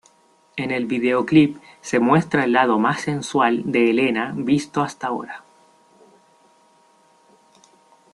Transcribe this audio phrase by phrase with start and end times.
[0.57, 5.43] En el videoclip se muestra el lado más sensual de Helena visto hasta ahora.